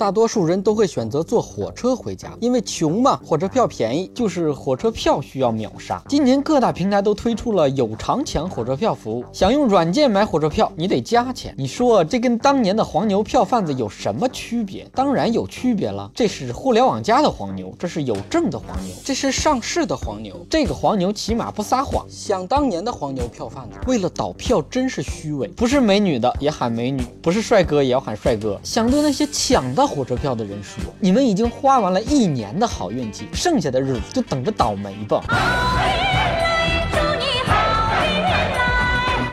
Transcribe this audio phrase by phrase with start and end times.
[0.00, 6.02] 大多数人都会选择坐火车回家，因为穷嘛，火车票便宜，就是火车票需要秒杀。
[6.08, 11.54] 今年各大平台都推出了有偿抢火车票服务，想用软件买火车票，你得加钱。
[11.58, 14.88] 你说这跟当年的黄牛票贩子有什么区别？
[14.94, 20.34] 当然有区别了，这是互联网加的黄牛，这是有证的黄牛，这是上市的黄牛。
[20.48, 22.06] 这个黄牛起码不撒谎。
[22.08, 28.58] 想当年的黄牛票贩子，为了倒票真是虚伪，不是美女的也喊美女，不是帅哥也要喊帅哥。
[28.62, 35.20] 想对那些抢到火车票的人说，你们已经花完了一年的好运气，剩下的日子就等着倒霉吧。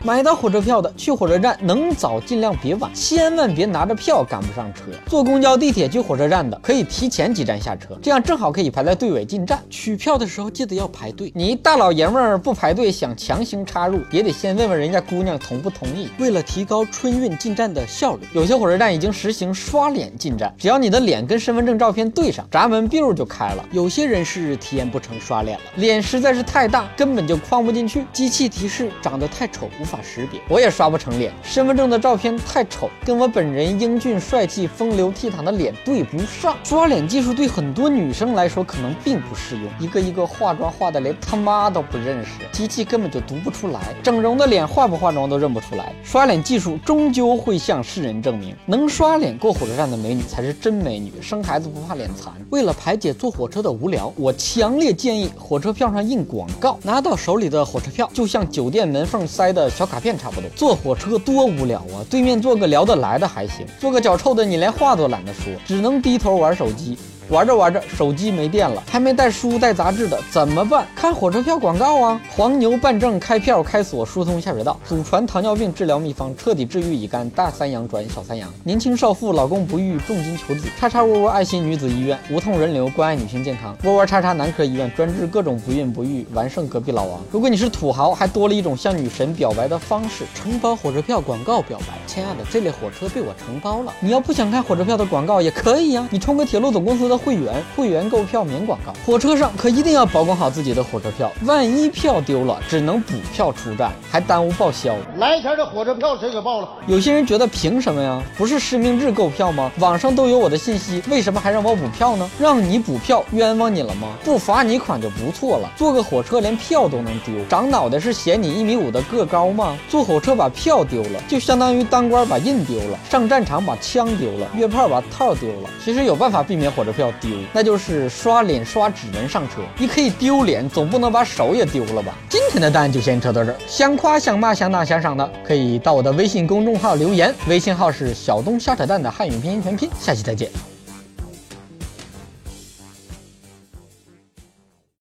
[0.08, 4.84] 买到火车票的，去火车站能早尽量别晚，千万别拿着票赶不上车。
[5.06, 9.62] 坐公交、地铁去火车站的，可以提前几站下车，这样正好可以排在队尾进站。
[9.70, 16.08] 取票的时候记得要排队，你大老爷们儿不排队想强行插入，也得先问问人家姑娘同不同意。
[16.18, 23.66] 为了提高春运进站的效率，有些火车站已经实行刷脸进站，只要你的脸跟身份证照片对上，闸门 biu 就开了。
[23.74, 29.97] 有些人是体验不成刷脸了，脸实在是太大，根本就框不进去，机器提示长得太丑，无法。
[30.02, 36.56] 识别我也刷不成脸，身份证的照片太丑，跟我本人英俊帅气、风流倜傥的脸对不上。
[36.64, 43.82] 刷脸技术对很多女生来说可能并不适用，一个一个化妆化的连他妈都不认识，机器根本就读不出来。
[44.04, 45.92] 整容的脸化不化妆都认不出来。
[46.04, 52.32] 刷脸技术终究会向世人证明，能刷脸过火车站的美女才是真美女，生孩子不怕脸残。
[52.52, 59.87] 为了排解坐火车的无聊，我强烈建议火车票上印广告，拿到手里的火车票就像酒店门缝塞的小。
[59.90, 62.04] 卡片差不多，坐火车多无聊啊！
[62.10, 66.98] 对面坐个聊得来的还行，坐个脚臭的你连话都懒得说，只能低头玩手机。
[67.30, 70.88] 玩着玩着，手机没电了，还没带书带杂志的怎么办？
[70.96, 72.22] 看火车票广告啊！
[72.30, 78.50] 黄牛办证开票开锁疏通下水道，祖传糖尿病治疗秘方，彻底治愈乙肝，大三阳转小三阳。
[78.64, 80.70] 年轻少妇老公不育，重金求子。
[80.80, 83.76] 叉叉窝窝爱心女子医院，无痛人流，关爱女性健康。
[83.84, 87.20] 窝窝叉叉男科医院，专治各种不孕不育，完胜隔壁老王。
[87.30, 91.88] 如果你是土豪，还多了一种向女神表白的方式——承包火车票广告表白。
[92.08, 93.94] 亲爱的，这列火车被我承包了。
[94.00, 97.17] 你要不想看火车票的广告也可以呀，你充个铁路总公司的。
[97.18, 104.96] 会员会员购票免广告，火车上可一定要保管好自己的火车票，万一票丢了，只能补票出站，还耽误报销。
[105.18, 106.70] 来前的火车票谁给报了？
[106.88, 108.22] 有些人觉得凭什么呀？
[108.38, 109.72] 不是实名制购票吗？
[109.80, 112.30] 网上都有我的信息，为什么还让我补票呢？
[112.40, 114.10] 让你补票，冤枉你了吗？
[114.24, 115.72] 不罚你款就不错了。
[115.76, 119.78] 坐个火车连票都能丢，长脑袋是嫌你一米五的个高吗？
[119.90, 125.70] 坐火车把票丢了，就相当于当官把印丢了，上战场把枪丢了，约炮把套丢了。
[125.84, 127.07] 其实有办法避免火车票。
[127.20, 129.62] 丢，那就是刷脸刷指纹上车。
[129.78, 132.14] 你可以丢脸，总不能把手也丢了吧？
[132.30, 133.58] 今天的蛋就先扯到这儿。
[133.68, 139.90] 想夸想骂想打想赏的，可以到我的微信公众号留言，微信号是小东瞎扯蛋的汉语拼音全拼。
[140.00, 140.77] 下期再见。